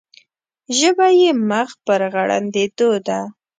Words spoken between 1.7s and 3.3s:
پر غړندېدو ده.